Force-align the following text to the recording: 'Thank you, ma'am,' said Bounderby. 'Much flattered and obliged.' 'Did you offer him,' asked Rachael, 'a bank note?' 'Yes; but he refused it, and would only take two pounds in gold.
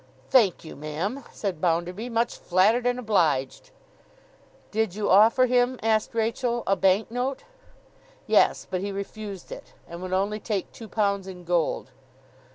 'Thank 0.31 0.63
you, 0.65 0.75
ma'am,' 0.75 1.23
said 1.31 1.61
Bounderby. 1.61 2.09
'Much 2.09 2.35
flattered 2.35 2.87
and 2.87 2.97
obliged.' 2.97 3.69
'Did 4.71 4.95
you 4.95 5.11
offer 5.11 5.45
him,' 5.45 5.77
asked 5.83 6.15
Rachael, 6.15 6.63
'a 6.65 6.75
bank 6.75 7.11
note?' 7.11 7.43
'Yes; 8.25 8.65
but 8.67 8.81
he 8.81 8.91
refused 8.91 9.51
it, 9.51 9.73
and 9.87 10.01
would 10.01 10.11
only 10.11 10.39
take 10.39 10.71
two 10.71 10.87
pounds 10.87 11.27
in 11.27 11.43
gold. 11.43 11.91